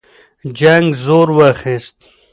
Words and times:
جنګ 0.59 0.87
زور 1.05 1.27
واخیست. 1.37 1.97